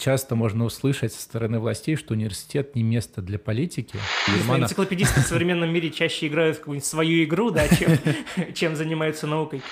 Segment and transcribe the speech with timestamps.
[0.00, 3.96] часто можно услышать со стороны властей, что университет не место для политики.
[4.26, 4.64] Романа...
[4.64, 7.92] Энциклопедисты в современном мире чаще играют в какую-нибудь свою игру, да, чем,
[8.54, 9.62] чем занимаются наукой.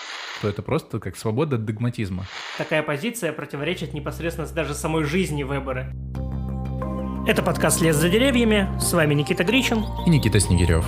[0.43, 2.27] То это просто как свобода от догматизма.
[2.59, 5.93] Такая позиция противоречит непосредственно даже самой жизни Вебера.
[7.27, 8.69] Это подкаст «Лес за деревьями».
[8.79, 9.85] С вами Никита Гричин.
[10.07, 10.85] И Никита Снегирев.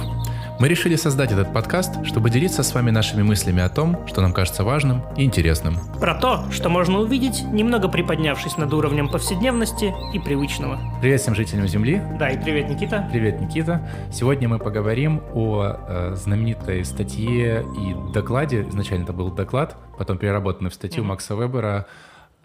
[0.60, 4.34] Мы решили создать этот подкаст, чтобы делиться с вами нашими мыслями о том, что нам
[4.34, 5.78] кажется важным и интересным.
[5.98, 10.78] Про то, что можно увидеть, немного приподнявшись над уровнем повседневности и привычного.
[11.00, 12.02] Привет всем жителям Земли.
[12.18, 13.08] Да, и привет, Никита.
[13.10, 13.88] Привет, Никита.
[14.12, 18.66] Сегодня мы поговорим о э, знаменитой статье и докладе.
[18.68, 21.06] Изначально это был доклад, потом переработанный в статью mm-hmm.
[21.06, 21.86] Макса Вебера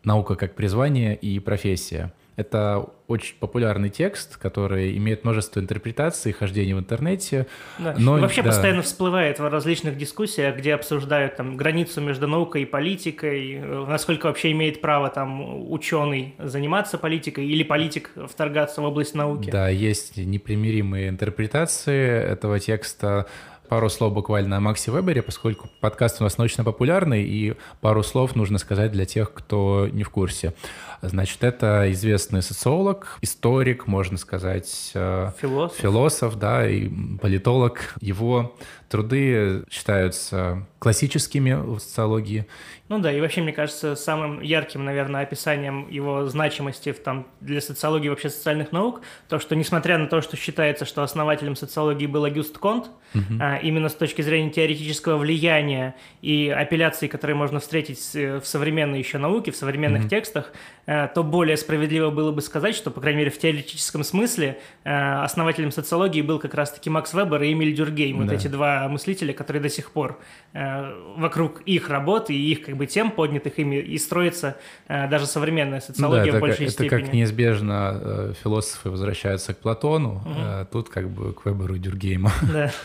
[0.05, 2.13] «Наука как призвание и профессия».
[2.35, 7.47] Это очень популярный текст, который имеет множество интерпретаций, хождений в интернете.
[7.79, 7.95] Да.
[7.97, 8.49] Но, Вообще да.
[8.49, 14.51] постоянно всплывает в различных дискуссиях, где обсуждают там границу между наукой и политикой, насколько вообще
[14.51, 19.49] имеет право там ученый заниматься политикой или политик вторгаться в область науки.
[19.49, 23.27] Да, есть непримиримые интерпретации этого текста.
[23.69, 28.35] Пару слов буквально о Максе Вебере, поскольку подкаст у нас научно популярный, и пару слов
[28.35, 30.53] нужно сказать для тех, кто не в курсе.
[31.01, 36.89] Значит, это известный социолог, историк, можно сказать, э, философ, философ да, и
[37.21, 37.95] политолог.
[38.01, 38.55] Его
[38.89, 42.45] труды считаются классическими в социологии.
[42.87, 47.59] Ну да, и вообще, мне кажется, самым ярким, наверное, описанием его значимости в, там, для
[47.59, 52.23] социологии вообще социальных наук, то, что несмотря на то, что считается, что основателем социологии был
[52.25, 53.23] Агюст Конт, угу.
[53.39, 59.17] а, именно с точки зрения теоретического влияния и апелляций, которые можно встретить в современной еще
[59.17, 60.09] науке, в современных угу.
[60.09, 60.53] текстах,
[60.85, 65.23] а, то более справедливо было бы сказать, что, по крайней мере, в теоретическом смысле а,
[65.23, 68.23] основателем социологии был как раз-таки Макс Вебер и Эмиль Дюргейм, да.
[68.25, 70.19] вот эти два мыслителя, которые до сих пор
[70.53, 75.25] а, вокруг их работы и их как бы тем поднятых ими и строится э, даже
[75.25, 76.97] современная социология да, в большей это степени.
[76.97, 80.33] Это как неизбежно э, философы возвращаются к Платону, угу.
[80.37, 82.29] э, тут как бы к Веберу Дюргейму.
[82.51, 82.71] Да.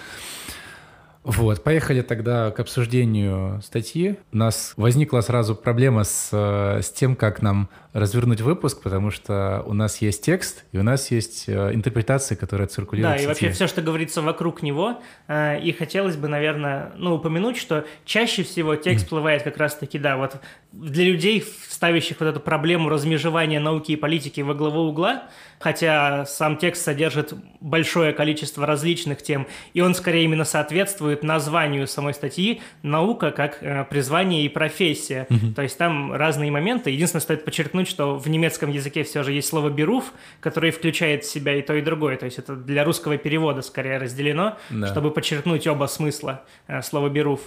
[1.23, 4.17] Вот, поехали тогда к обсуждению статьи.
[4.33, 9.63] У нас возникла сразу проблема с, э, с тем, как нам развернуть выпуск, потому что
[9.67, 13.51] у нас есть текст, и у нас есть э, интерпретации, которые циркулируют Да, и вообще
[13.51, 15.03] все, что говорится вокруг него.
[15.29, 20.17] Э, и хотелось бы, наверное, ну, упомянуть, что чаще всего текст всплывает как раз-таки, да,
[20.17, 20.37] вот
[20.73, 25.25] для людей, ставящих вот эту проблему размежевания науки и политики во главу угла,
[25.59, 32.15] хотя сам текст содержит большое количество различных тем, и он скорее именно соответствует названию самой
[32.15, 35.27] статьи «Наука как э, призвание и профессия».
[35.29, 35.55] Угу.
[35.57, 36.91] То есть там разные моменты.
[36.91, 41.31] Единственное, стоит подчеркнуть, что в немецком языке все же есть слово «беруф», которое включает в
[41.31, 42.17] себя и то, и другое.
[42.17, 44.87] То есть это для русского перевода скорее разделено, да.
[44.87, 47.41] чтобы подчеркнуть оба смысла э, слова «беруф».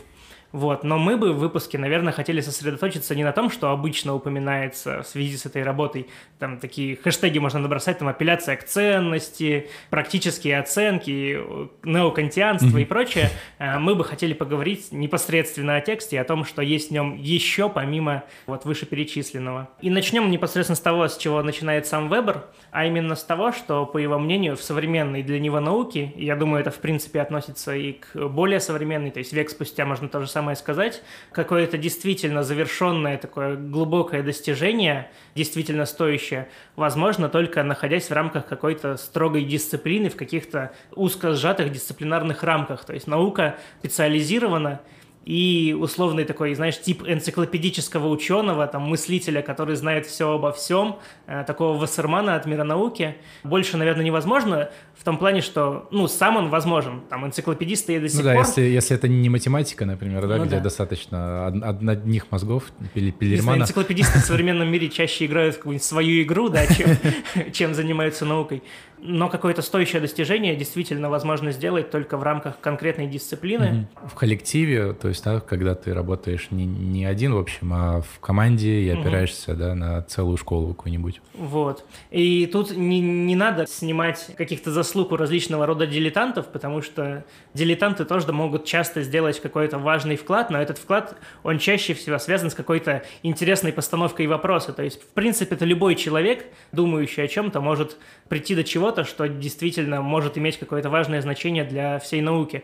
[0.53, 0.83] Вот.
[0.83, 5.07] Но мы бы в выпуске, наверное, хотели сосредоточиться не на том, что обычно упоминается в
[5.07, 6.07] связи с этой работой.
[6.39, 11.39] Там такие хэштеги можно набросать, там апелляция к ценности, практические оценки,
[11.83, 12.81] неокантианство mm-hmm.
[12.81, 13.29] и прочее.
[13.57, 17.67] А мы бы хотели поговорить непосредственно о тексте, о том, что есть в нем еще
[17.67, 19.69] помимо вот вышеперечисленного.
[19.81, 23.87] И начнем непосредственно с того, с чего начинает сам Вебер, а именно с того, что,
[23.87, 27.93] по его мнению, в современной для него науке, я думаю, это в принципе относится и
[27.93, 31.01] к более современной, то есть век спустя можно то же самое самое сказать.
[31.31, 39.45] Какое-то действительно завершенное такое глубокое достижение, действительно стоящее, возможно только находясь в рамках какой-то строгой
[39.45, 42.83] дисциплины, в каких-то узко сжатых дисциплинарных рамках.
[42.83, 44.81] То есть наука специализирована,
[45.25, 50.97] и условный такой, знаешь, тип энциклопедического ученого, там, мыслителя, который знает все обо всем,
[51.27, 56.37] э, такого Вассермана от мира науки, больше, наверное, невозможно в том плане, что, ну, сам
[56.37, 58.45] он возможен, там, энциклопедисты и до сих ну, да, пор...
[58.45, 60.63] если, если это не математика, например, да, ну, где да.
[60.63, 63.63] достаточно од- одних мозгов, Пелермана.
[63.63, 66.89] Энциклопедисты в современном мире чаще играют в какую-нибудь свою игру, да, чем,
[67.53, 68.61] чем занимаются наукой
[69.05, 73.87] но какое-то стоящее достижение действительно возможно сделать только в рамках конкретной дисциплины.
[74.07, 78.19] В коллективе, то есть, да, когда ты работаешь не, не один, в общем, а в
[78.19, 79.59] команде и опираешься угу.
[79.59, 81.21] да, на целую школу какую-нибудь.
[81.33, 81.85] Вот.
[82.11, 88.05] И тут не, не надо снимать каких-то заслуг у различного рода дилетантов, потому что дилетанты
[88.05, 92.55] тоже могут часто сделать какой-то важный вклад, но этот вклад, он чаще всего связан с
[92.55, 94.71] какой-то интересной постановкой вопроса.
[94.71, 97.97] То есть, в принципе, это любой человек, думающий о чем-то, может
[98.29, 102.63] прийти до чего-то, что действительно может иметь какое-то важное значение для всей науки.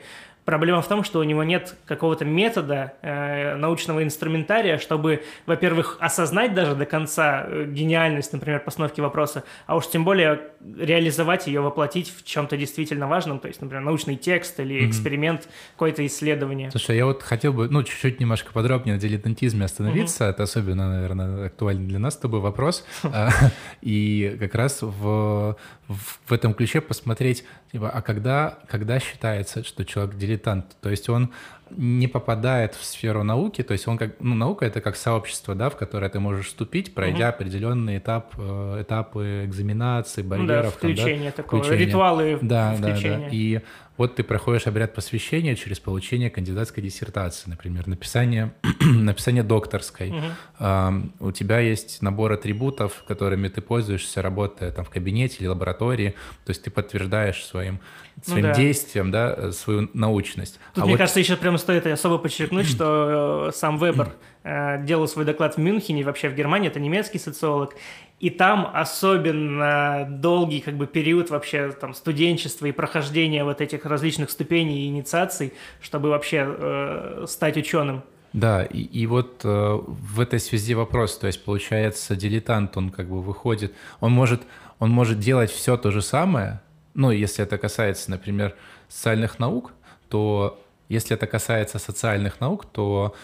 [0.50, 6.56] Проблема в том, что у него нет какого-то метода э, научного инструментария, чтобы, во-первых, осознать
[6.56, 10.42] даже до конца э, гениальность, например, постановки вопроса, а уж тем более
[10.76, 15.74] реализовать ее, воплотить в чем-то действительно важном, то есть, например, научный текст или эксперимент, mm-hmm.
[15.74, 16.72] какое-то исследование.
[16.72, 20.24] Слушай, я вот хотел бы, ну, чуть-чуть немножко подробнее на дилетантизме остановиться.
[20.24, 20.30] Mm-hmm.
[20.32, 22.84] Это особенно, наверное, актуальный для нас с тобой вопрос.
[23.12, 23.30] А,
[23.82, 25.58] и как раз в,
[25.90, 31.34] в этом ключе посмотреть, типа, а когда, когда считается, что человек дилетант, то есть он
[31.72, 35.70] не попадает в сферу науки, то есть он как, ну, наука это как сообщество, да,
[35.70, 37.36] в которое ты можешь вступить, пройдя угу.
[37.36, 40.66] определенный этап, э, этапы экзаменации, барьеров.
[40.66, 41.88] Да, включение там, да, такого, включение.
[41.88, 43.18] ритуалы да, включения.
[43.18, 43.62] Да, да, и
[44.00, 50.12] вот ты проходишь обряд посвящения через получение кандидатской диссертации, например, написание, написание докторской.
[50.12, 51.10] Угу.
[51.20, 56.16] У тебя есть набор атрибутов, которыми ты пользуешься, работая там в кабинете или лаборатории.
[56.46, 57.82] То есть ты подтверждаешь своим,
[58.16, 58.56] ну своим ну, да.
[58.56, 60.62] действием да, свою научность.
[60.74, 61.00] Тут, а мне вот...
[61.00, 64.14] кажется, еще прямо стоит особо подчеркнуть, что э, сам Вебер
[64.44, 67.76] э, делал свой доклад в Мюнхене, вообще в Германии, это немецкий социолог,
[68.20, 74.30] и там особенно долгий как бы период вообще там студенчества и прохождения вот этих различных
[74.30, 78.04] ступеней и инициаций, чтобы вообще э, стать ученым.
[78.34, 83.08] Да, и, и вот э, в этой связи вопрос, то есть получается дилетант, он как
[83.10, 84.42] бы выходит, он может,
[84.80, 86.62] он может делать все то же самое,
[86.94, 88.56] ну, если это касается, например,
[88.90, 89.72] социальных наук,
[90.10, 90.60] то
[90.90, 93.16] если это касается социальных наук, то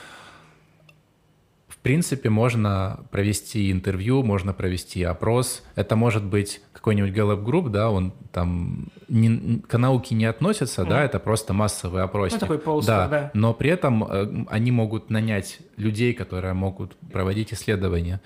[1.86, 5.62] принципе, можно провести интервью, можно провести опрос.
[5.76, 10.90] Это может быть какой-нибудь Gallup Group, да, он там не, к науке не относится, mm.
[10.90, 12.42] да, это просто массовый опросник.
[12.42, 13.32] Ну, такой полстер, да, да.
[13.36, 18.20] Но при этом э, они могут нанять людей, которые могут проводить исследования.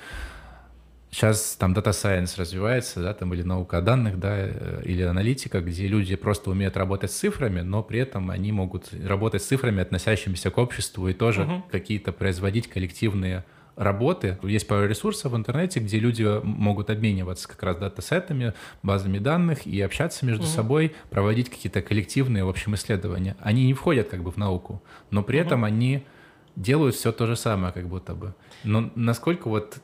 [1.11, 5.87] Сейчас там Data Science развивается, да, там или наука данных, да, э, или аналитика, где
[5.87, 10.51] люди просто умеют работать с цифрами, но при этом они могут работать с цифрами, относящимися
[10.51, 11.63] к обществу, и тоже угу.
[11.71, 13.43] какие-то производить коллективные
[13.75, 14.37] работы.
[14.43, 18.53] Есть пару ресурсов в интернете, где люди могут обмениваться как раз датасетами,
[18.83, 20.51] базами данных и общаться между угу.
[20.51, 23.35] собой, проводить какие-то коллективные, в общем, исследования.
[23.39, 25.47] Они не входят как бы в науку, но при угу.
[25.47, 26.03] этом они
[26.55, 28.35] делают все то же самое, как будто бы.
[28.63, 29.79] Но насколько вот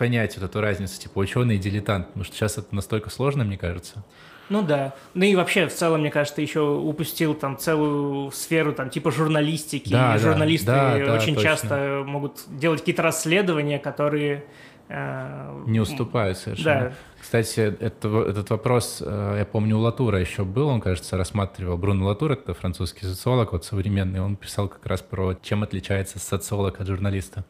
[0.00, 3.58] понять вот эту разницу, типа ученый и дилетант, потому что сейчас это настолько сложно, мне
[3.58, 4.02] кажется.
[4.48, 4.94] Ну да.
[5.12, 9.10] Ну и вообще, в целом, мне кажется, ты еще упустил там целую сферу там типа
[9.10, 9.92] журналистики.
[9.92, 11.50] Да, и журналисты да, да, очень точно.
[11.50, 14.46] часто могут делать какие-то расследования, которые...
[14.88, 16.80] Э, Не уступают совершенно.
[16.80, 16.92] Да.
[17.20, 21.76] Кстати, это, этот вопрос, э, я помню, у Латура еще был, он, кажется, рассматривал.
[21.76, 26.80] Бруно Латур, это французский социолог, вот современный, он писал как раз про, чем отличается социолог
[26.80, 27.44] от журналиста.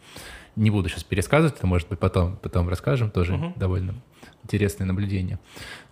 [0.57, 3.53] Не буду сейчас пересказывать, это, может быть, потом, потом расскажем, тоже угу.
[3.57, 3.95] довольно
[4.43, 5.39] интересное наблюдение.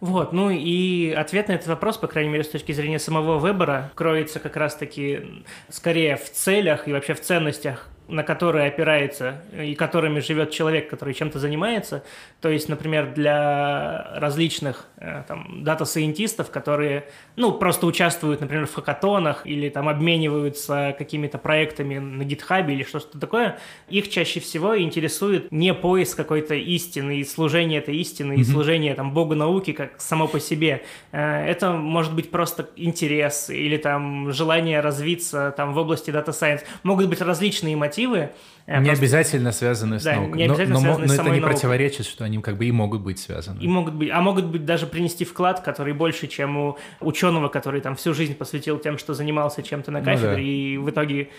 [0.01, 3.93] Вот, ну и ответ на этот вопрос, по крайней мере, с точки зрения самого выбора,
[3.95, 10.21] кроется как раз-таки скорее в целях и вообще в ценностях на которые опирается и которыми
[10.21, 12.03] живет человек, который чем-то занимается.
[12.41, 17.05] То есть, например, для различных э, там, дата-сайентистов, которые
[17.37, 23.21] ну, просто участвуют, например, в хакатонах или там обмениваются какими-то проектами на гитхабе или что-то
[23.21, 23.59] такое,
[23.89, 28.41] их чаще всего интересует не поиск какой-то истины и служение этой истины, mm-hmm.
[28.41, 30.83] и служение там, Богу науки как само по себе.
[31.13, 36.63] Э, это может быть просто интерес или там желание развиться там, в области data science.
[36.83, 38.31] Могут быть различные мотивы, мотивы.
[38.67, 39.05] Э, не просто...
[39.05, 40.39] обязательно связаны с да, наукой.
[40.39, 41.51] Не обязательно но, но, но это не наукой.
[41.51, 43.61] противоречит, что они как бы и могут быть связаны.
[43.61, 47.81] И могут быть, а могут быть даже принести вклад, который больше, чем у ученого, который
[47.81, 50.41] там всю жизнь посвятил тем, что занимался чем-то на кафедре, ну, да.
[50.41, 51.31] и в итоге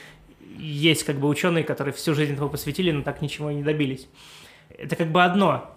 [0.57, 4.07] есть как бы ученые, которые всю жизнь этого посвятили, но так ничего и не добились.
[4.77, 5.75] Это как бы одно.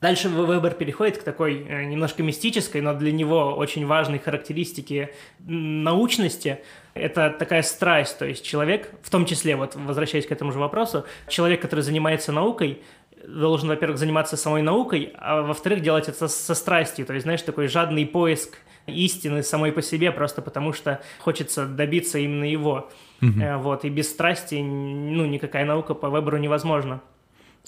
[0.00, 6.60] Дальше выбор переходит к такой э, немножко мистической, но для него очень важной характеристике научности.
[6.94, 11.04] Это такая страсть, то есть человек, в том числе, вот возвращаясь к этому же вопросу,
[11.28, 12.80] человек, который занимается наукой,
[13.26, 17.66] должен, во-первых, заниматься самой наукой, а во-вторых, делать это со страстью, то есть, знаешь, такой
[17.66, 22.88] жадный поиск истины самой по себе, просто потому что хочется добиться именно его.
[23.20, 23.58] Угу.
[23.58, 27.02] Вот, и без страсти, ну, никакая наука по выбору невозможна.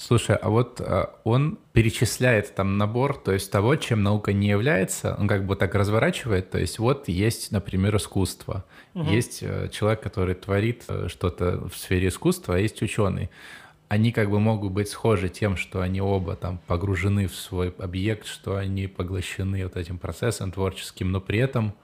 [0.00, 5.14] Слушай, а вот а, он перечисляет там набор, то есть того, чем наука не является,
[5.21, 8.64] он как бы так разворачивает, то есть вот есть, например, искусство,
[8.95, 9.11] угу.
[9.11, 13.28] есть э, человек, который творит э, что-то в сфере искусства, а есть ученый.
[13.88, 18.26] Они как бы могут быть схожи тем, что они оба там погружены в свой объект,
[18.26, 21.75] что они поглощены вот этим процессом творческим, но при этом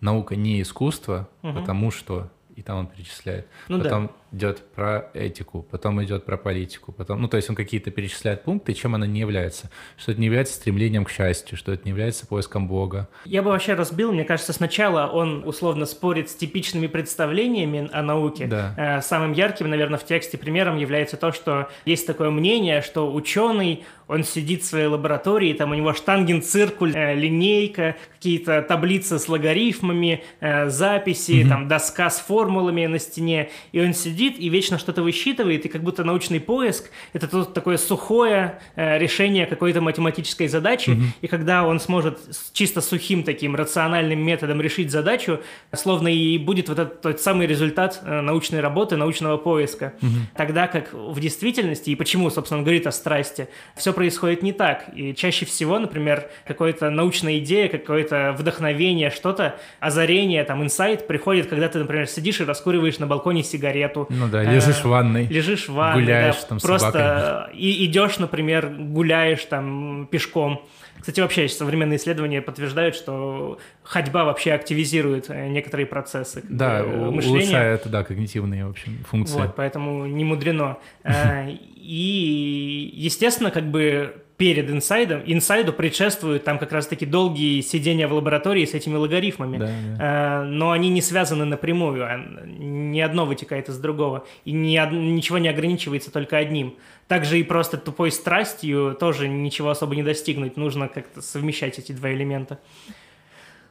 [0.00, 1.52] наука не искусство, угу.
[1.52, 3.46] потому что и там он перечисляет.
[3.68, 7.56] Ну, Потом, да идет про этику, потом идет про политику, потом, ну, то есть он
[7.56, 9.70] какие-то перечисляет пункты, чем она не является.
[9.96, 13.08] Что это не является стремлением к счастью, что это не является поиском Бога.
[13.24, 18.46] Я бы вообще разбил, мне кажется, сначала он условно спорит с типичными представлениями о науке.
[18.46, 18.74] Да.
[18.76, 23.84] Э, самым ярким, наверное, в тексте примером является то, что есть такое мнение, что ученый,
[24.08, 30.22] он сидит в своей лаборатории, там у него штангенциркуль, э, линейка, какие-то таблицы с логарифмами,
[30.40, 31.48] э, записи, mm-hmm.
[31.48, 35.82] там доска с формулами на стене, и он сидит и вечно что-то высчитывает, и как
[35.82, 41.06] будто научный поиск— это тут такое сухое э, решение какой-то математической задачи, mm-hmm.
[41.22, 42.18] и когда он сможет
[42.52, 45.40] чисто сухим таким рациональным методом решить задачу,
[45.74, 49.94] словно и будет вот этот тот самый результат э, научной работы, научного поиска.
[50.00, 50.36] Mm-hmm.
[50.36, 54.86] Тогда как в действительности, и почему, собственно, он говорит о страсти, все происходит не так.
[54.94, 61.68] И чаще всего, например, какая-то научная идея, какое-то вдохновение, что-то, озарение, там, инсайт приходит, когда
[61.68, 64.08] ты, например, сидишь и раскуриваешь на балконе сигарету.
[64.12, 65.26] Ну да, лежишь в ванной.
[65.26, 67.56] Лежишь в ванной, гуляешь да, там с просто собакой.
[67.56, 70.64] и идешь, например, гуляешь там пешком.
[71.00, 77.38] Кстати, вообще современные исследования подтверждают, что ходьба вообще активизирует э, некоторые процессы Да, э, мышления.
[77.38, 79.38] улучшает, да, когнитивные, в общем, функции.
[79.38, 80.76] Вот, поэтому не мудрено.
[81.02, 81.50] Э,
[81.84, 88.64] И, естественно, как бы перед инсайдом, инсайду предшествуют там как раз-таки долгие сидения в лаборатории
[88.64, 89.58] с этими логарифмами.
[89.58, 90.42] Да, да.
[90.42, 94.26] Э, Но они не связаны напрямую, а ни одно вытекает из другого.
[94.44, 96.74] И ни ничего не ограничивается только одним.
[97.08, 100.56] Также и просто тупой страстью тоже ничего особо не достигнуть.
[100.56, 102.58] Нужно как-то совмещать эти два элемента.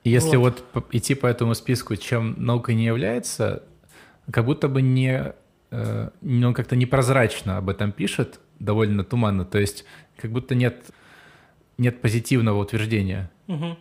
[0.03, 0.63] Если Вот.
[0.73, 3.63] вот идти по этому списку, чем наука не является,
[4.31, 5.33] как будто бы не,
[5.71, 9.85] э, ну, он как-то непрозрачно об этом пишет, довольно туманно, то есть
[10.17, 10.85] как будто нет,
[11.77, 13.29] нет позитивного утверждения.
[13.47, 13.77] Мгм.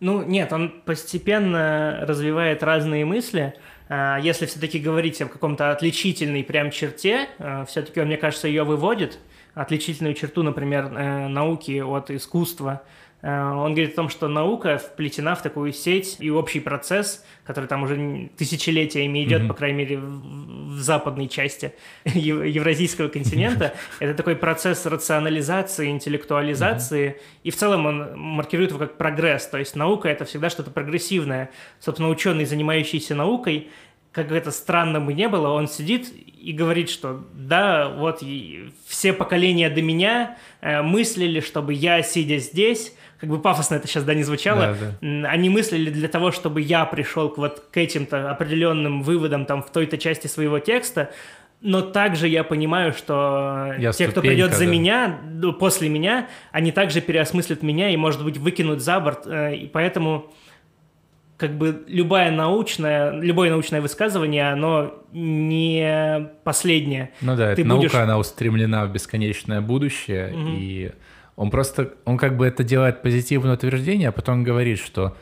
[0.00, 3.54] Ну, нет, он постепенно развивает разные мысли.
[3.88, 7.28] А, Если все-таки говорить о каком-то отличительной прям черте,
[7.66, 9.18] все-таки он, мне кажется, ее выводит.
[9.54, 12.82] Отличительную черту, например, э, науки от искусства.
[13.26, 17.66] Э, Он говорит о том, что наука вплетена в такую сеть и общий процесс, который
[17.66, 19.48] там уже тысячелетиями идет, Мгм.
[19.48, 21.72] по крайней мере, в западной части
[22.04, 23.74] ев- евразийского континента.
[24.00, 29.46] Это такой процесс рационализации, интеллектуализации, и в целом он маркирует его как прогресс.
[29.48, 31.50] То есть наука— это всегда что-то прогрессивное.
[31.80, 33.68] Собственно, ученый, занимающийся наукой,
[34.12, 38.22] как это странно бы не было, он сидит и говорит, что да, вот
[38.86, 44.04] все поколения до меня э, мыслили, чтобы я, сидя здесь, как бы пафосно это сейчас,
[44.04, 45.28] да, не звучало, Да, да.
[45.30, 49.70] Они мыслили для того, чтобы я пришел к вот к этим-то определенным выводам там в
[49.72, 51.10] той-то части своего текста,
[51.62, 54.70] но также я понимаю, что Я те, кто придет за да.
[54.70, 59.26] меня, ну, после меня, они также переосмыслят меня и, может быть, выкинут за борт.
[59.26, 60.30] э, И поэтому
[61.38, 67.10] как бы любая научная, любое научное высказывание, оно не последнее.
[67.20, 70.56] Ну да, Ты наука, будешь- она устремлена в бесконечное будущее, Мгм.
[70.58, 70.90] и
[71.36, 75.16] он просто, он как бы это делает позитивное утверждение, а потом говорит, что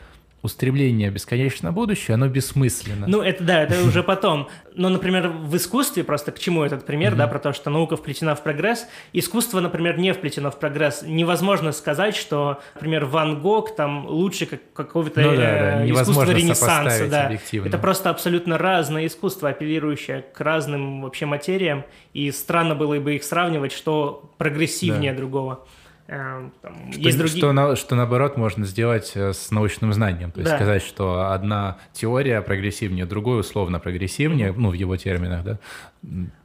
[0.45, 3.07] устремление в бесконечное будущее, оно бессмысленно.
[3.07, 4.47] Ну, это да, это уже потом.
[4.75, 8.35] Но, например, в искусстве, просто к чему этот пример, да, про то, что наука вплетена
[8.35, 11.01] в прогресс, искусство, например, не вплетено в прогресс.
[11.05, 16.31] Невозможно сказать, что, например, Ван Гог там лучше как какого-то Ну да, да, э, искусства
[16.31, 17.07] Ренессанса.
[17.07, 17.25] Да.
[17.25, 17.67] объективно.
[17.67, 23.23] Это просто абсолютно разное искусство, апеллирующее к разным вообще материям, и странно было бы их
[23.23, 25.17] сравнивать, что прогрессивнее Да.
[25.17, 25.65] другого.
[26.07, 27.37] Э, там Что, есть другие...
[27.39, 30.31] что, на- что наоборот можно сделать э, с научным знанием.
[30.31, 30.57] То есть Да.
[30.57, 35.57] сказать, что одна теория прогрессивнее, другой условно прогрессивнее, ну, в его терминах, да.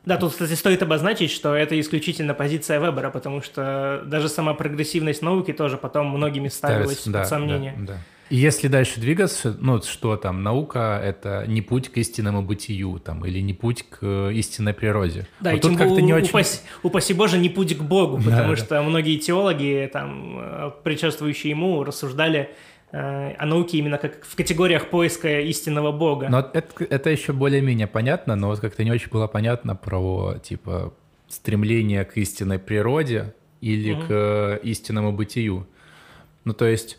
[0.06, 5.20] Да, тут, кстати, стоит обозначить, что это исключительно позиция Вебера, потому что даже сама прогрессивность
[5.20, 7.74] науки тоже потом многими ставилась ставится- под сомнение.
[7.76, 7.98] да, да.
[8.30, 13.24] И если дальше двигаться, ну, что там, наука— это не путь к истинному бытию, там,
[13.26, 15.26] или не путь к э, истинной природе.
[15.40, 16.28] Да, Вот и тут как-то не очень...
[16.28, 18.56] упаси, упаси Боже, не путь к Богу, Да, потому да.
[18.56, 22.50] что многие теологи, там, э, предшествующие ему, рассуждали
[22.92, 26.28] э, о науке именно как в категориях поиска истинного Бога.
[26.30, 30.94] Но это, это еще более-менее понятно, но вот как-то не очень было понятно про, типа,
[31.28, 34.06] стремление к истинной природе или Мгм.
[34.06, 35.66] к истинному бытию.
[36.44, 36.98] Ну, то есть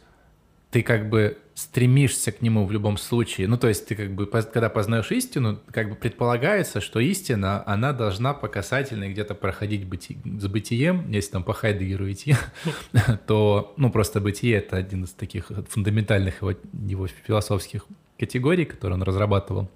[0.72, 3.48] ты как бы стремишься к нему в любом случае.
[3.48, 7.92] Ну, то есть ты как бы, когда познаешь истину, как бы предполагается, что истина, она
[7.92, 12.36] должна по касательной где-то проходить быти- с бытием, если там по Хайдегеру идти,
[13.28, 17.86] то, ну, просто бытие— это один из таких фундаментальных его, его философских
[18.18, 19.70] категорий, которые он разрабатывал.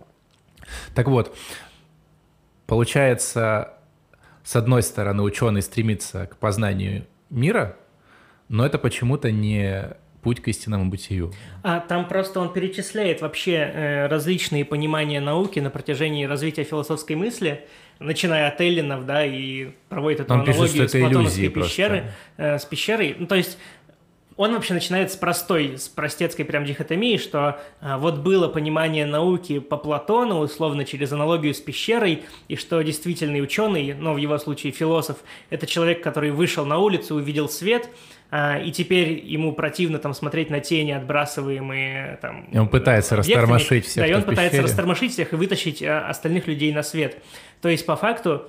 [0.95, 1.35] Так вот,
[2.67, 3.73] получается,
[4.43, 7.75] с одной стороны, ученый стремится к познанию мира,
[8.47, 11.32] но это почему-то не путь к истинному бытию.
[11.62, 17.63] А там просто он перечисляет вообще э, различные понимания науки на протяжении развития философской мысли,
[18.00, 22.65] начиная от Эллинов, да, и проводит эту Он аналогию пишет, с платоновской пещеры, э, с
[22.65, 23.15] пещерой.
[23.20, 23.60] Ну, то есть
[24.36, 29.60] он вообще начинает с простой, с простецкой прям дихотомии, что а, вот было понимание науки
[29.60, 34.74] по Платону, условно через аналогию с пещерой, и что действительный ученый, но в его случае
[34.74, 35.17] философ,
[35.51, 37.89] это человек, который вышел на улицу, увидел свет,
[38.32, 42.46] и теперь ему противно там смотреть на тени, отбрасываемые там...
[42.51, 43.41] И он пытается объектами.
[43.41, 47.17] растормошить всех, Да, и он пытается растормошить всех и вытащить а, остальных людей на свет.
[47.62, 48.48] То есть, по факту,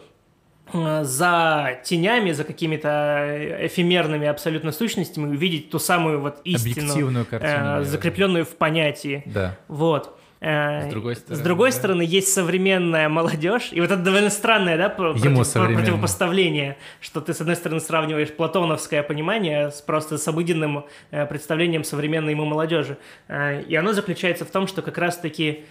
[0.72, 7.80] э, за тенями, за какими-то эфемерными абсолютно сущностями увидеть ту самую вот истину, Объективную картину,
[7.80, 9.22] э, закрепленную в понятии.
[9.26, 9.56] Да.
[9.68, 10.15] Вот.
[10.40, 11.76] Э, С другой с стороны, другой да.
[11.76, 15.14] стороны, есть современная молодежь, и вот это довольно странное, да, Ему
[15.44, 21.24] против- противопоставление, что ты, с одной стороны, сравниваешь платоновское понимание с просто с обыденным э,
[21.26, 22.98] представлением современной ему молодежи.
[23.28, 25.64] Э, и оно заключается в том, что как раз-таки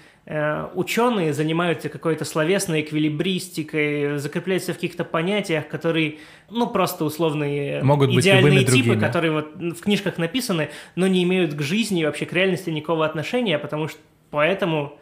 [0.74, 6.18] ученые занимаются какой-то словесной эквилибристикой, закрепляются в каких-то понятиях, которые,
[6.50, 9.00] ну, просто условные Могут быть идеальные любыми типы, другими.
[9.00, 13.06] которые вот в книжках написаны, но не имеют к жизни и вообще к реальности никакого
[13.06, 14.00] отношения, потому что
[14.36, 14.98] поэтому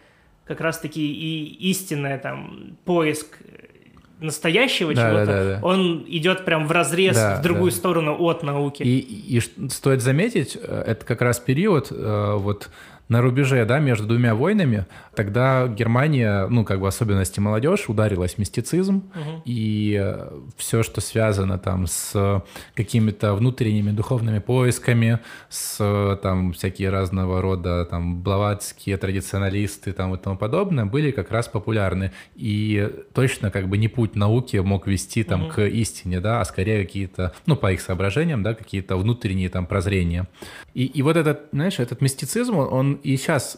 [0.46, 3.40] как раз-таки и истинный там поиск
[4.20, 5.66] настоящего Да, чего-то, да, да, да.
[5.68, 7.78] он идет прям в разрез Да, в другую да.
[7.78, 8.84] сторону от науки.
[8.84, 12.70] И, и ш- стоит заметить, э, это как раз период э, вот
[13.14, 18.38] на рубеже, да, между двумя войнами, тогда Германия, ну, как бы особенности молодежь, ударилась в
[18.40, 19.42] мистицизм, Мгм.
[19.46, 20.16] и
[20.58, 22.42] все, что связано там с
[22.76, 30.18] какими-то внутренними духовными поисками, с э, там всякие разного рода там блаватские традиционалисты там и
[30.18, 32.12] тому подобное, были как раз популярны.
[32.36, 35.50] И точно как бы не путь науки мог вести там Мгм.
[35.52, 40.28] к истине, да, а скорее какие-то, ну, по их соображениям, да, какие-то внутренние там прозрения.
[40.74, 43.58] И, и вот этот, знаешь, этот мистицизм, он, он и сейчас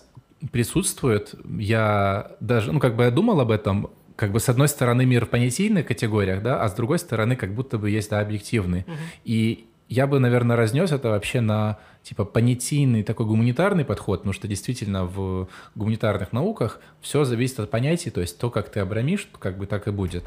[0.52, 1.36] присутствует.
[1.58, 5.26] Я даже, ну, как бы я думал об этом, как бы с одной стороны мир
[5.26, 8.86] в понятийных категориях, да, а с другой стороны как будто бы есть, да, объективный.
[8.88, 8.98] Мгм.
[9.24, 14.48] И я бы, наверное, разнес это вообще на типа понятийный такой гуманитарный подход, потому что
[14.48, 19.58] действительно в гуманитарных науках все зависит от понятий, то есть то, как ты обрамишь, как
[19.58, 20.24] бы так и будет.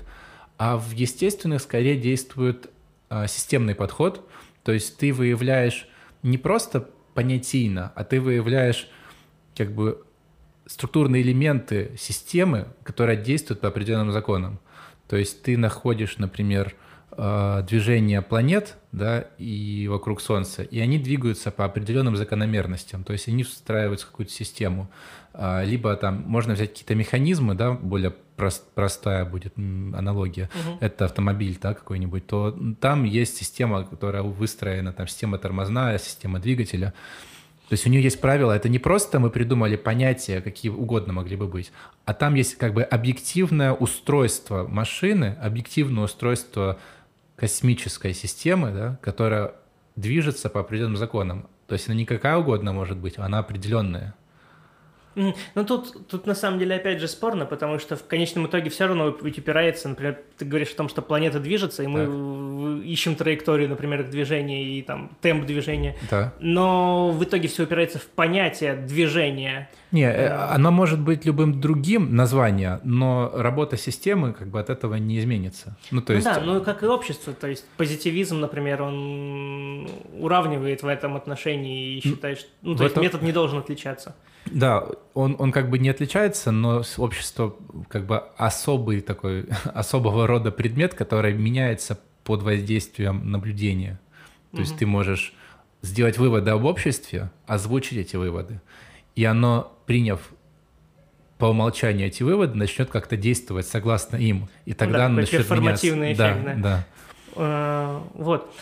[0.58, 2.70] А в естественных скорее действует
[3.10, 4.28] а, системный подход,
[4.64, 5.88] то есть ты выявляешь
[6.22, 8.88] не просто понятийно, а ты выявляешь
[9.58, 10.02] как бы
[10.66, 14.58] структурные элементы системы, которые действуют по определенным законам.
[15.08, 16.74] То есть ты находишь, например,
[17.10, 23.26] э, движение планет, да, и вокруг Солнца, и они двигаются по определенным закономерностям, то есть
[23.28, 24.88] они встраиваются в какую-то систему.
[25.32, 30.78] А, Либо там можно взять какие-то механизмы, да, более прос- простая будет аналогия, Мгм.
[30.80, 36.92] это автомобиль, да, какой-нибудь, то там есть система, которая выстроена, там система тормозная, система двигателя,
[37.68, 41.36] то есть у нее есть правила, это не просто мы придумали понятия, какие угодно могли
[41.36, 41.70] бы быть,
[42.06, 46.78] а там есть как бы объективное устройство машины, объективное устройство
[47.36, 49.52] космической системы, да, которая
[49.96, 51.46] движется по определенным законам.
[51.66, 54.14] То есть она не какая угодно может быть, она определенная.
[55.14, 58.86] Ну тут, тут на самом деле опять же спорно, потому что в конечном итоге все
[58.86, 62.08] равно ведь упирается, например, ты говоришь о том, что планета движется, и мы Так.
[62.08, 66.32] в- ищем траекторию, например, движения и там темп движения, Да.
[66.40, 69.68] но в итоге все упирается в понятие движения.
[69.90, 74.94] Не, э, оно может быть любым другим название, но работа системы как бы от этого
[74.96, 75.76] не изменится.
[75.90, 76.26] Ну, то Ну есть...
[76.26, 79.87] да, ну как и общество, то есть позитивизм, например, он
[80.18, 83.58] уравнивает в этом отношении и считает, что ну, в то есть этом- метод не должен
[83.58, 84.14] отличаться.
[84.46, 87.54] Да, он, он как бы не отличается, но общество
[87.88, 94.00] как бы особый такой, особого рода предмет, который меняется под воздействием наблюдения.
[94.52, 94.78] То есть Мгм.
[94.78, 95.34] ты можешь
[95.82, 98.60] сделать выводы об обществе, озвучить эти выводы,
[99.16, 100.20] и оно, приняв
[101.38, 104.48] по умолчанию эти выводы, начнет как-то действовать согласно им.
[104.64, 105.86] И тогда да, начнет меняться.
[105.88, 106.54] эффект, да.
[106.56, 106.86] да.
[107.36, 108.52] Э, Вот.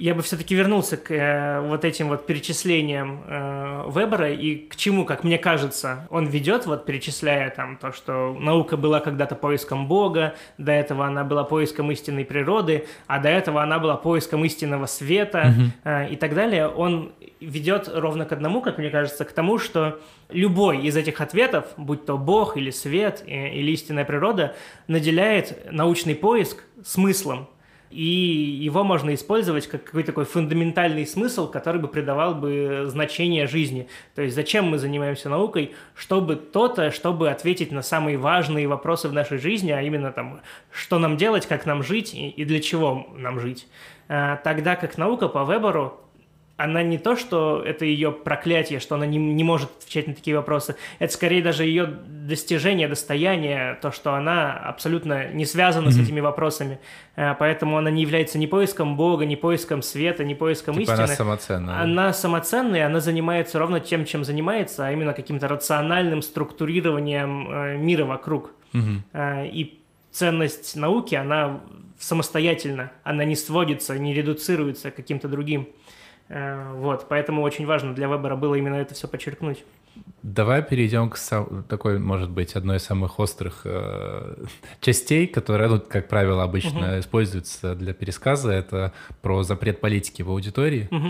[0.00, 5.04] Я бы все-таки вернулся к э, вот этим вот перечислениям э, Вебера и к чему,
[5.04, 10.36] как мне кажется, он ведет, вот перечисляя там то, что наука была когда-то поиском Бога,
[10.56, 15.52] до этого она была поиском истинной природы, а до этого она была поиском истинного света
[15.84, 16.66] э, и так далее.
[16.66, 21.66] Он ведет ровно к одному, как мне кажется, к тому, что любой из этих ответов,
[21.76, 24.56] будь то Бог или свет э, или истинная природа,
[24.88, 27.48] наделяет научный поиск смыслом.
[27.90, 33.88] И его можно использовать как какой-то такой фундаментальный смысл, который бы придавал бы значение жизни.
[34.14, 35.74] То есть зачем мы занимаемся наукой?
[35.94, 41.00] Чтобы то-то, чтобы ответить на самые важные вопросы в нашей жизни, а именно там, что
[41.00, 43.66] нам делать, как нам жить и, для чего нам жить.
[44.08, 45.98] А, Тогда как наука по Веберу
[46.62, 50.36] она не то, что это ее проклятие, что она не, не может отвечать на такие
[50.36, 55.92] вопросы, это скорее даже ее достижение, достояние, то, что она абсолютно не связана mm-hmm.
[55.92, 56.78] с этими вопросами,
[57.16, 61.04] э, поэтому она не является ни поиском Бога, ни поиском света, ни поиском типа истины.
[61.04, 61.80] она самоценная.
[61.80, 68.04] Она самоценная, она занимается ровно тем, чем занимается, а именно каким-то рациональным структурированием э, мира
[68.04, 68.52] вокруг.
[68.74, 69.50] Mm-hmm.
[69.50, 69.80] И
[70.12, 71.60] ценность науки, она
[71.98, 75.68] самостоятельно, она не сводится, не редуцируется к каким-то другим.
[76.30, 79.64] Э, вот, поэтому очень важно для выбора было именно это все подчеркнуть.
[80.22, 81.64] Давай перейдем к сам...
[81.64, 84.36] такой, может быть, одной из самых острых э,
[84.80, 87.00] частей, которая, ну, как правило, обычно угу.
[87.00, 88.52] используется для пересказа.
[88.52, 90.88] Это про запрет политики в аудитории.
[90.92, 91.08] Угу.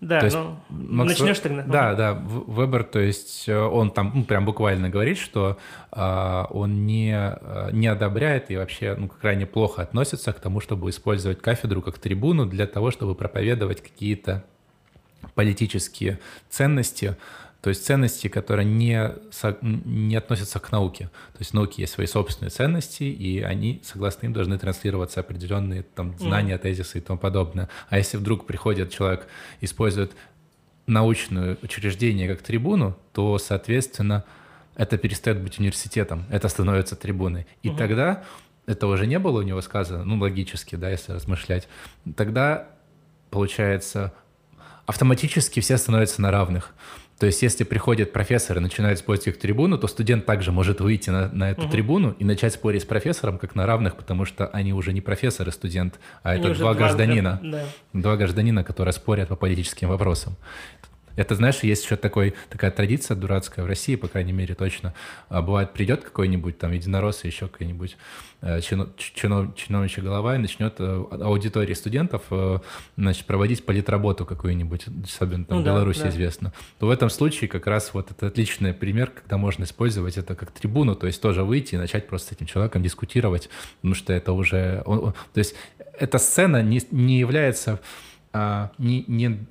[0.00, 1.10] Да, есть, ну, Макс...
[1.10, 1.62] начнешь тогда?
[1.64, 5.58] Да, да, Вебер, то есть э, он там ну, прям буквально говорит, что
[5.90, 10.90] э, он не, э, не одобряет и вообще ну, крайне плохо относится к тому, чтобы
[10.90, 14.44] использовать кафедру как трибуну для того, чтобы проповедовать какие-то
[15.34, 17.16] политические ценности,
[17.60, 19.14] то есть ценности, которые не,
[19.62, 21.10] не относятся к науке.
[21.32, 25.82] То есть в науке есть свои собственные ценности, и они, согласно им, должны транслироваться определенные
[25.82, 27.68] там, знания, тезисы и тому подобное.
[27.88, 29.26] А если вдруг приходит человек,
[29.60, 30.12] использует
[30.86, 34.24] научное учреждение как трибуну, то, соответственно,
[34.76, 37.46] это перестает быть университетом, это становится трибуной.
[37.64, 38.24] И mm тогда,
[38.66, 41.68] это уже не было у него сказано, ну, логически, да, если размышлять,
[42.16, 42.68] тогда,
[43.30, 44.12] получается,
[44.86, 46.72] автоматически все становятся на равных.
[47.18, 51.10] То есть, если приходит профессор и начинает спорить их трибуну, то студент также может выйти
[51.10, 51.70] на, на эту угу.
[51.70, 55.48] трибуну и начать спорить с профессором как на равных, потому что они уже не профессор
[55.48, 57.40] и студент, а они это два гражданина.
[57.42, 57.64] Да.
[57.92, 60.36] Два гражданина, которые спорят по политическим вопросам.
[61.18, 64.94] Это, знаешь, есть еще такой, такая традиция дурацкая в России, по крайней мере, точно.
[65.28, 67.96] А бывает, придет какой-нибудь там единорос еще какой-нибудь
[68.40, 72.60] э, чинов, чинов, чиновничья голова и начнет э, аудитории студентов э,
[72.96, 76.10] значит, проводить политработу какую-нибудь, особенно там ну, в Беларуси да.
[76.10, 76.52] известно.
[76.78, 80.52] То в этом случае как раз вот это отличный пример, когда можно использовать это как
[80.52, 84.30] трибуну, то есть тоже выйти и начать просто с этим человеком дискутировать, потому что это
[84.30, 84.84] уже...
[84.86, 85.56] Он, то есть
[85.98, 87.80] эта сцена не, не является...
[88.32, 89.48] А, не, не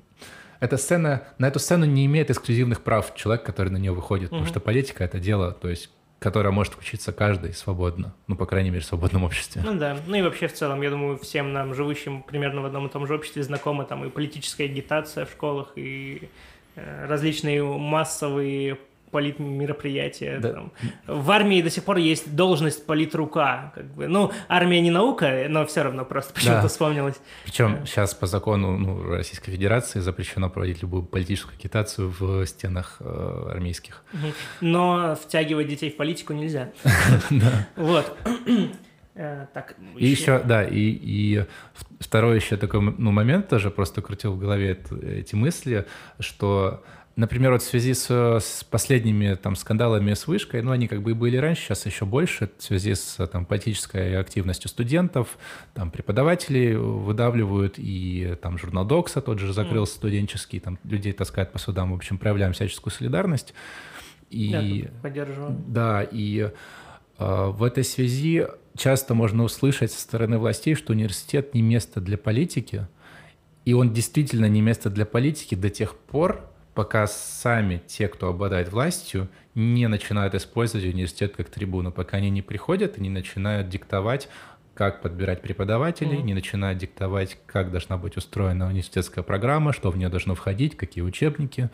[0.60, 4.38] эта сцена, на эту сцену не имеет эксклюзивных прав человек, который на нее выходит, угу.
[4.38, 5.90] потому что политика— это дело, то есть
[6.20, 9.62] которое может учиться каждый свободно, ну, по крайней мере, в свободном обществе.
[9.64, 12.88] Ну да, ну и вообще в целом, я думаю, всем нам, живущим примерно в одном
[12.88, 16.30] и том же обществе, знакома там и политическая агитация в школах, и
[16.76, 18.80] э, различные массовые
[19.12, 20.40] политмероприятия.
[20.40, 20.54] Да.
[20.54, 20.72] Там.
[21.08, 23.72] В армии до сих пор есть должность политрука.
[23.76, 24.08] Как бы.
[24.08, 26.68] Ну, армия не наука, но все равно просто почему-то да.
[26.68, 27.16] вспомнилось.
[27.46, 33.50] Причем сейчас по закону ну, Российской Федерации запрещено проводить любую политическую агитацию в стенах э,
[33.52, 34.04] армейских.
[34.62, 36.72] Но втягивать детей в политику нельзя.
[37.76, 38.18] Вот.
[39.16, 41.46] Э, так, и еще, да, и, и
[42.00, 45.88] второй еще такой ну, момент тоже просто крутил в голове эти мысли,
[46.20, 46.84] что
[47.18, 51.12] Например, вот в связи с, с последними там скандалами с вышкой, ну, они как бы
[51.12, 55.40] и были раньше, сейчас еще больше, в связи с там политической активностью студентов,
[55.74, 59.96] там преподавателей выдавливают, и там журнал Докса тот же закрылся mm.
[59.96, 63.56] студенческий, там людей таскают по судам, в общем, проявляем всяческую солидарность.
[64.30, 65.60] И, да, поддерживаю.
[65.68, 66.52] Да, и
[67.18, 68.46] э, в этой связи
[68.78, 72.86] часто можно услышать со стороны властей, что университет не место для политики,
[73.66, 76.48] и он действительно не место для политики до тех пор,
[76.78, 82.44] пока сами те, кто обладает властью, не начинают использовать университет как трибуну, пока они не
[82.44, 84.30] приходят и не начинают диктовать,
[84.76, 86.22] как подбирать преподавателей, mm-hmm.
[86.22, 91.04] не начинают диктовать, как должна быть устроена университетская программа, что в нее должно входить, какие
[91.04, 91.72] учебники,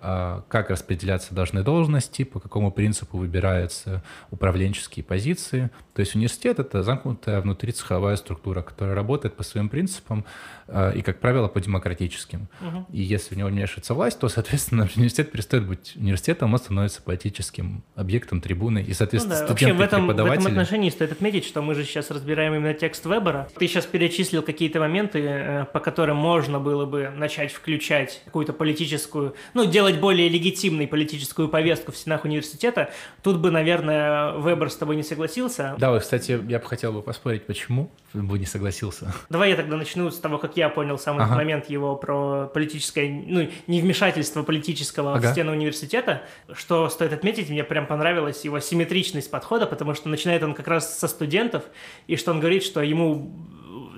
[0.00, 5.70] как распределяться должны должности, по какому принципу выбираются управленческие позиции.
[5.94, 10.24] То есть университет— это замкнутая внутри цеховая структура, которая работает по своим принципам
[10.68, 12.48] а, и, как правило, по демократическим.
[12.60, 12.86] Угу.
[12.92, 17.82] И если в него вмешивается власть, то, соответственно, университет перестает быть университетом, он становится политическим
[17.94, 18.84] объектом, трибуной.
[18.84, 19.46] И, соответственно, ну, да.
[19.46, 22.74] студенты Вообще, в этом, в этом отношении стоит отметить, что мы же сейчас разбираем именно
[22.74, 23.48] текст Вебера.
[23.58, 29.34] Ты сейчас перечислил какие-то моменты, э, по которым можно было бы начать включать какую-то политическую,
[29.54, 32.90] ну, делать более легитимной политическую повестку в стенах университета.
[33.22, 35.74] Тут бы, наверное, Вебер с тобой не согласился.
[35.78, 39.12] Да, вот, кстати, я бы хотел бы поспорить, почему бы не согласился.
[39.28, 41.34] Давай я тогда начну с того, как я понял самый ага.
[41.34, 45.28] момент его про политическое, ну, невмешательство политического ага.
[45.28, 46.22] в стены университета.
[46.52, 50.98] Что стоит отметить, мне прям понравилась его симметричность подхода, потому что начинает он как раз
[50.98, 51.64] со студентов,
[52.06, 53.32] и что он говорит, что ему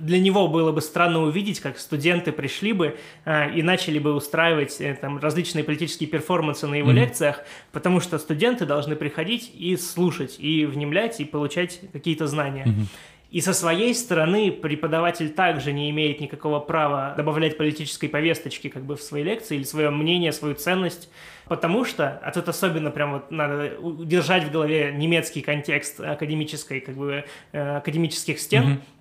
[0.01, 4.81] для него было бы странно увидеть, как студенты пришли бы э, и начали бы устраивать
[4.81, 6.95] э, там различные политические перформансы на его mm-hmm.
[6.95, 12.65] лекциях, потому что студенты должны приходить и слушать, и внемлять, и получать какие-то знания.
[12.67, 12.87] Mm-hmm.
[13.31, 18.97] И со своей стороны преподаватель также не имеет никакого права добавлять политической повесточки как бы
[18.97, 21.09] в свои лекции или свое мнение, свою ценность,
[21.47, 26.97] потому что, а тут особенно прям вот надо держать в голове немецкий контекст академической, как
[26.97, 29.00] бы, э, академических стен, mm-hmm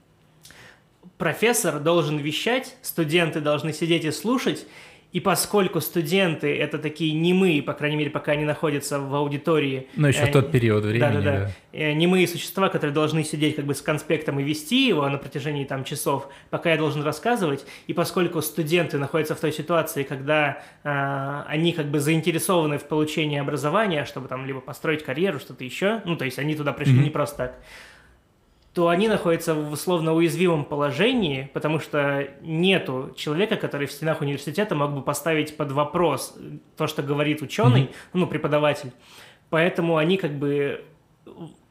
[1.20, 4.66] профессор должен вещать, студенты должны сидеть и слушать,
[5.12, 9.88] и поскольку студенты это такие немые, по крайней мере, пока они находятся в аудитории.
[9.96, 11.00] Ну, еще э, тот период времени.
[11.00, 11.40] Да, да, да.
[11.46, 11.52] да.
[11.74, 15.66] Э, немые существа, которые должны сидеть как бы с конспектом и вести его на протяжении
[15.66, 17.66] там часов, пока я должен рассказывать.
[17.88, 23.40] И поскольку студенты находятся в той ситуации, когда э, они как бы заинтересованы в получении
[23.40, 27.04] образования, чтобы там либо построить карьеру, что-то еще, ну, то есть они туда пришли mm-hmm.
[27.04, 27.56] не просто так,
[28.74, 34.76] то они находятся в условно уязвимом положении, потому что нету человека, который в стенах университета
[34.76, 36.38] мог бы поставить под вопрос
[36.78, 38.10] то, что говорит ученый, mm-hmm.
[38.14, 38.92] ну, преподаватель.
[39.50, 40.84] Поэтому они как бы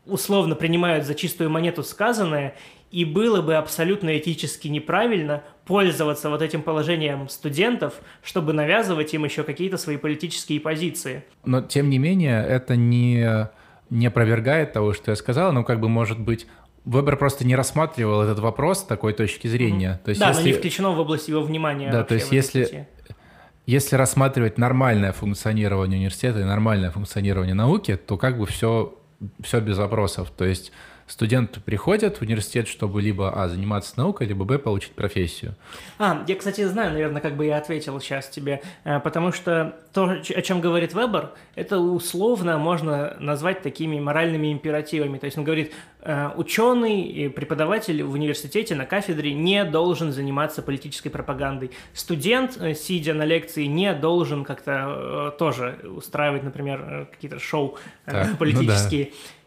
[0.07, 2.57] условно принимают за чистую монету сказанное,
[2.91, 9.45] и было бы абсолютно этически неправильно пользоваться вот этим положением студентов, чтобы навязывать им еще
[9.45, 11.23] какие-то свои политические позиции.
[11.45, 13.49] Но, тем не менее, это не
[13.91, 16.47] не опровергает того, что я сказал, но как бы может быть
[16.89, 20.01] Вебер просто не рассматривал этот вопрос с такой точки зрения.
[20.01, 20.05] Mm-hmm.
[20.05, 20.41] То есть, да, если...
[20.41, 21.93] но не включено в область его внимания.
[21.93, 22.89] Да, то есть если,
[23.67, 28.99] если рассматривать нормальное функционирование университета и нормальное функционирование науки, то как бы все,
[29.43, 30.33] все без вопросов.
[30.35, 30.73] То есть
[31.09, 35.55] студенты приходят в университет, чтобы либо а, заниматься наукой, либо б, получить профессию.
[35.99, 40.05] А, я, кстати, знаю, наверное, как бы я ответил сейчас тебе, э, потому что то,
[40.11, 45.19] о чем говорит Вебер, это условно можно назвать такими моральными императивами.
[45.19, 50.63] То есть он говорит, э, ученый и преподаватель в университете на кафедре не должен заниматься
[50.63, 51.71] политической пропагандой.
[51.95, 59.07] Студент, э, сидя на лекции, не должен как-то тоже устраивать, например, какие-то шоу так, политические.
[59.07, 59.38] Ну да.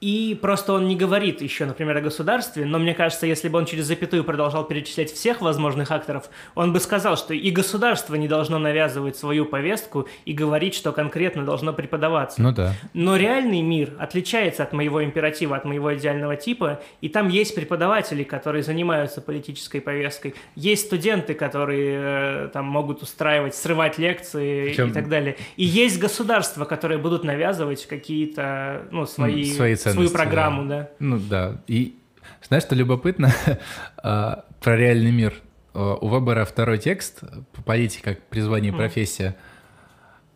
[0.00, 3.64] И просто он не говорит еще, например, о государстве, но мне кажется, если бы он
[3.64, 8.58] через запятую продолжал перечислять всех возможных акторов, он бы сказал, что и государство не должно
[8.58, 12.42] навязывать свою повестку и говорить, что конкретно должно преподаваться.
[12.42, 12.74] Ну да.
[12.92, 18.22] Но реальный мир отличается от моего императива, от моего идеального типа, и там есть преподаватели,
[18.22, 24.90] которые занимаются политической повесткой, есть студенты, которые э, там могут устраивать, срывать лекции Причем...
[24.90, 25.36] и так далее.
[25.56, 29.44] И есть государства, которые будут навязывать какие-то, ну, свои...
[29.44, 30.82] свои свою программу, да.
[30.82, 30.88] да.
[30.98, 31.60] Ну да.
[31.66, 31.96] И
[32.42, 33.32] знаешь, что любопытно
[33.96, 35.34] а, про реальный мир?
[35.74, 37.22] А, у Вебера второй текст
[37.64, 39.36] «Политика как призвание и профессия».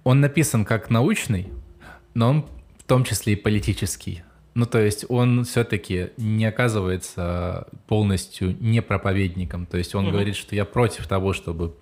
[0.02, 1.48] Он написан как научный,
[2.14, 2.46] но он
[2.78, 4.22] в том числе и политический.
[4.54, 9.66] Ну, то есть он все-таки не оказывается полностью не проповедником.
[9.66, 10.12] То есть он угу.
[10.12, 11.76] говорит, что я против того, чтобы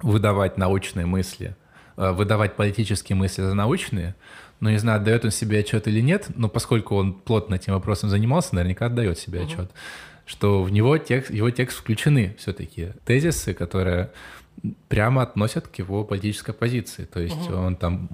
[0.00, 1.54] выдавать научные мысли,
[1.96, 4.14] а, выдавать политические мысли за научные,
[4.62, 8.10] но не знаю, отдает он себе отчет или нет, но поскольку он плотно этим вопросом
[8.10, 9.48] занимался, наверняка отдает себе угу.
[9.48, 9.70] отчет,
[10.24, 14.12] что в него текст, его текст включены все-таки тезисы, которые
[14.86, 17.06] прямо относят к его политической позиции.
[17.06, 17.56] То есть угу.
[17.56, 18.06] он там,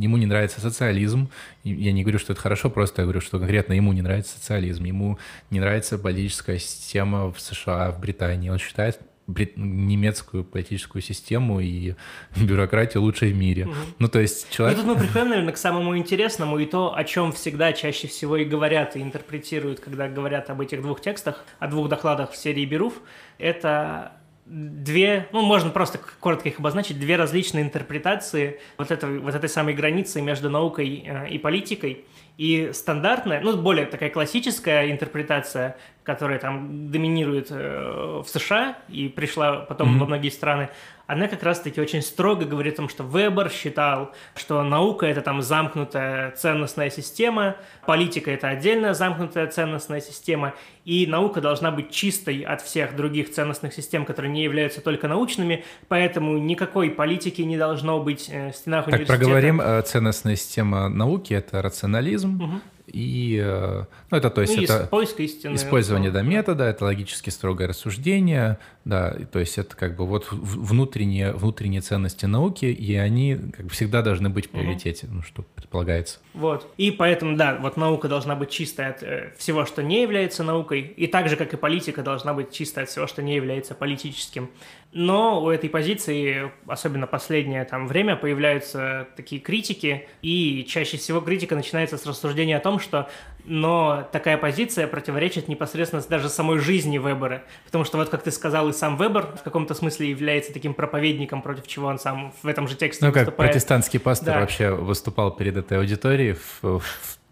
[0.00, 1.28] ему не нравится социализм.
[1.64, 4.84] Я не говорю, что это хорошо, просто я говорю, что конкретно ему не нравится социализм.
[4.84, 5.18] Ему
[5.50, 8.48] не нравится политическая система в США, в Британии.
[8.48, 11.94] Он считает немецкую политическую систему и
[12.36, 13.66] бюрократию лучшей в мире.
[13.66, 13.74] Угу.
[13.98, 14.78] Ну, то есть человек...
[14.78, 18.36] Ну, тут мы приходим, наверное, к самому интересному и то, о чем всегда чаще всего
[18.36, 22.64] и говорят, и интерпретируют, когда говорят об этих двух текстах, о двух докладах в серии
[22.64, 22.94] Беруф,
[23.38, 24.12] это
[24.46, 29.74] две, ну, можно просто коротко их обозначить, две различные интерпретации вот, этой вот этой самой
[29.74, 32.04] границы между наукой э, и политикой.
[32.36, 39.60] И стандартная, ну, более такая классическая интерпретация, которая там доминирует э, в США и пришла
[39.60, 39.98] потом mm-hmm.
[40.00, 40.68] во многие страны,
[41.06, 45.42] она как раз-таки очень строго говорит о том, что Вебер считал, что наука– это там
[45.42, 52.62] замкнутая ценностная система, политика– это отдельная замкнутая ценностная система, и наука должна быть чистой от
[52.62, 58.28] всех других ценностных систем, которые не являются только научными, поэтому никакой политики не должно быть
[58.30, 59.18] э, в стенах так, университета.
[59.18, 62.60] проговорим, э, ценностная система науки– это рационализм, угу
[62.94, 67.30] и э, ну, это то есть ну, это поиск истины, использование да, метода, это логически
[67.30, 73.36] строгое рассуждение, да, то есть это как бы вот внутренние внутренние ценности науки, и они
[73.52, 75.16] как бы всегда должны быть в приоритете, угу.
[75.16, 76.20] ну что предполагается.
[76.34, 80.44] Вот и поэтому да, вот наука должна быть чистая от э, всего, что не является
[80.44, 83.74] наукой, и так же как и политика должна быть чистая от всего, что не является
[83.74, 84.50] политическим.
[84.94, 91.56] Но у этой позиции, особенно последнее там время, появляются такие критики, и чаще всего критика
[91.56, 93.08] начинается с рассуждения о том, что
[93.46, 98.68] но такая позиция противоречит непосредственно даже самой жизни Вебера, потому что вот, как ты сказал,
[98.70, 102.68] и сам Вебер в каком-то смысле является таким проповедником, против чего он сам в этом
[102.68, 103.50] же тексте Ну, как выступает.
[103.50, 104.40] протестантский пастор Да.
[104.40, 106.82] вообще выступал перед этой аудиторией в, в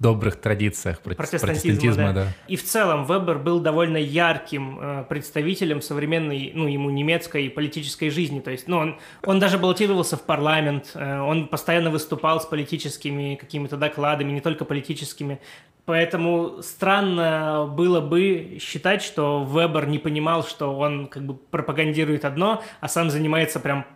[0.02, 2.24] добрых традициях протестантизма, протестантизма, да.
[2.24, 2.26] да.
[2.48, 8.40] И в целом Вебер был довольно ярким э, представителем современной, ну, ему немецкой политической жизни.
[8.40, 13.36] То есть, ну, он, он даже баллотировался в парламент, э, он постоянно выступал с политическими
[13.36, 15.40] какими-то докладами, не только политическими.
[15.84, 22.62] Поэтому странно было бы считать, что Вебер не понимал, что он как бы пропагандирует одно,
[22.80, 23.86] а сам занимается прям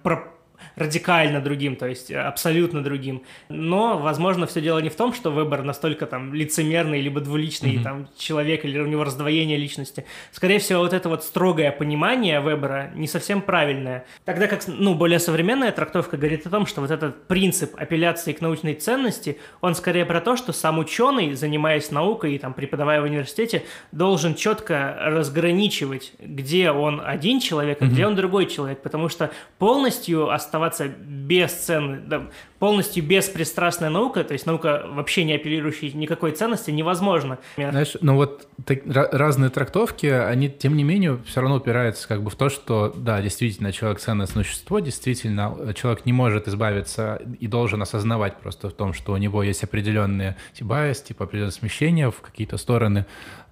[0.77, 3.23] радикально другим, то есть абсолютно другим.
[3.49, 8.09] Но, возможно, все дело не в том, что выбор настолько там лицемерный, либо двуличный там
[8.17, 10.05] человек, или у него раздвоение личности.
[10.33, 14.05] Скорее всего, вот это вот строгое понимание выбора не совсем правильное.
[14.25, 18.41] Тогда как, ну, более современная трактовка говорит о том, что вот этот принцип апелляции к
[18.41, 23.05] научной ценности, он скорее про то, что сам ученый, занимаясь наукой и там преподавая в
[23.05, 29.31] университете, должен четко разграничивать, где он один человек, а где он другой человек, потому что
[29.59, 32.29] полностью оставаться бесценной, да,
[32.59, 37.39] полностью беспристрастная наука, то есть наука вообще не апеллирующая никакой ценности, невозможно.
[37.57, 42.23] Знаешь, ну вот так- ра- разные трактовки, они, тем не менее, все равно упираются как
[42.23, 47.47] бы в то, что, да, действительно, человек ценное существо, действительно, человек не может избавиться и
[47.47, 52.21] должен осознавать просто в том, что у него есть определенные байс, типа определенные смещения в
[52.21, 53.05] какие-то стороны,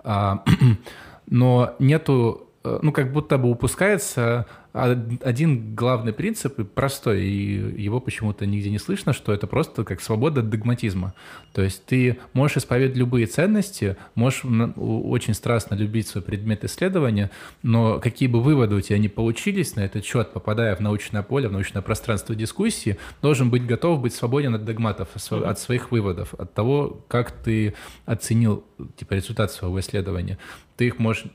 [0.07, 0.45] А,
[1.27, 8.47] но нету, ну, как будто бы упускается од- один главный принцип, простой, и его почему-то
[8.47, 11.13] нигде не слышно, что это просто как свобода от догматизма.
[11.53, 14.45] То есть ты можешь исповедовать любые ценности, можешь
[14.77, 17.31] очень страстно любить свой предмет исследования,
[17.63, 21.49] но какие бы выводы у тебя ни получились на этот счет, попадая в научное поле,
[21.49, 26.55] в научное пространство дискуссии, должен быть готов быть свободен от догматов, от своих выводов, от
[26.55, 27.75] того, как ты
[28.07, 28.65] оценил
[28.97, 30.39] типа, результат своего исследования.
[30.77, 31.27] Ты их можешь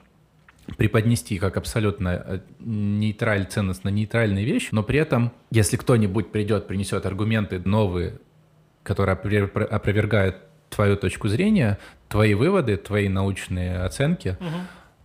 [0.78, 7.06] преподнести как абсолютно э, нейтраль, ценностно нейтральные вещи, но при этом, если кто-нибудь придет, принесет
[7.06, 8.20] аргументы новые,
[8.84, 10.38] которые опровер- опровергают
[10.70, 11.78] твою точку зрения,
[12.08, 14.38] твои выводы, твои научные оценки,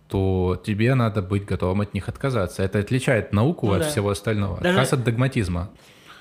[0.07, 2.61] то тебе надо быть готовым от них отказаться.
[2.63, 3.89] Это отличает науку Ну от да.
[3.89, 4.61] всего остального.
[4.61, 5.71] Даже- Отказ от догматизма.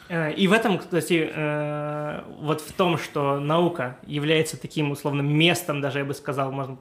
[0.09, 5.81] Э, И в этом, кстати, э, вот в том, что наука является таким условным местом,
[5.83, 6.79] даже я бы сказал, можно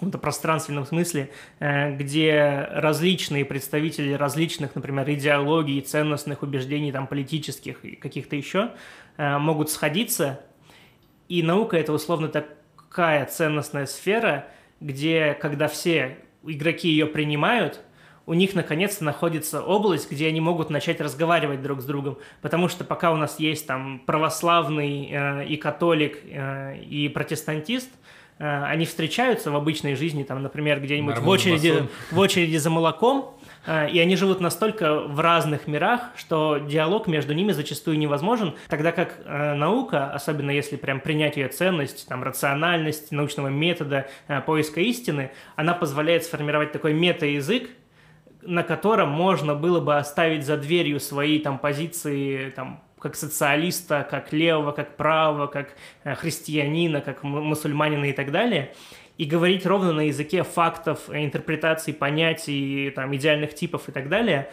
[0.00, 7.96] каком-то пространственном смысле, э, где различные представители различных, например, идеологий, ценностных убеждений, там, политических и
[7.96, 8.70] каких-то еще,
[9.18, 10.40] э, могут сходиться,
[11.28, 14.46] и наука это условно такая ценностная сфера,
[14.80, 17.82] где, когда все игроки ее принимают,
[18.24, 22.18] у них наконец-то находится область, где они могут начать разговаривать друг с другом.
[22.40, 27.90] Потому что пока у нас есть там православный э, и католик э, и протестантист,
[28.40, 33.90] они встречаются в обычной жизни, там, например, где-нибудь в очереди, в очереди за молоком, э,
[33.90, 39.20] и они живут настолько в разных мирах, что диалог между ними зачастую невозможен, тогда как
[39.24, 45.32] э, наука, особенно если прям принять ее ценность, там, рациональность научного метода, э, поиска истины,
[45.56, 47.68] она позволяет сформировать такой мета-язык,
[48.42, 54.32] на котором можно было бы оставить за дверью свои там позиции там как социалиста, как
[54.32, 58.74] левого, как правого, как э, христианина, как мусульманина и так далее,
[59.16, 64.50] и говорить ровно на языке фактов, э, интерпретаций, понятий, там, идеальных типов и так далее,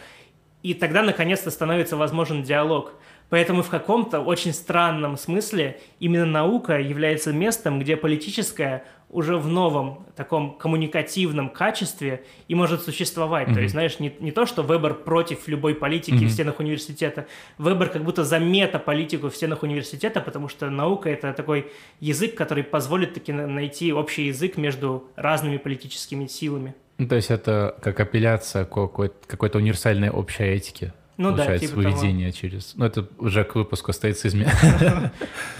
[0.62, 2.94] и тогда наконец-то становится возможен диалог.
[3.28, 10.04] Поэтому в каком-то очень странном смысле именно наука является местом, где политическое уже в новом
[10.16, 13.52] таком коммуникативном качестве и может существовать.
[13.54, 17.88] То есть, знаешь, не, не то, что выбор против любой политики в стенах университета, выбор
[17.88, 23.14] как будто за метаполитику в стенах университета, потому что наука— это такой язык, который позволит
[23.14, 26.74] таки на- найти общий язык между разными политическими силами.
[27.08, 30.92] То есть это как апелляция к какой- какой-то универсальной общей этике.
[31.18, 31.94] Ну да, получается, типа того.
[31.94, 32.74] выведение через...
[32.76, 34.48] Ну, это уже к выпуску о стоицизме.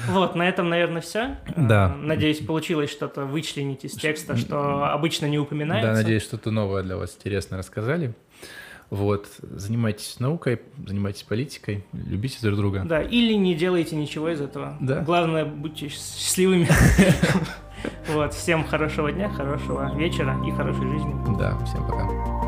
[0.09, 1.37] Вот, на этом, наверное, все.
[1.57, 1.95] Да.
[2.01, 5.91] Надеюсь, получилось что-то вычленить из текста, что обычно не упоминается.
[5.91, 8.15] Да, надеюсь, что-то новое для вас интересно рассказали.
[8.91, 12.85] Вот, занимайтесь наукой, занимайтесь политикой, любите друг друга.
[12.87, 14.79] Да, или не делайте ничего из этого.
[14.81, 15.03] Да.
[15.03, 16.69] Главное, будьте счастливыми.
[18.09, 21.39] Вот, всем хорошего дня, хорошего вечера и хорошей жизни.
[21.39, 22.48] Да, всем пока.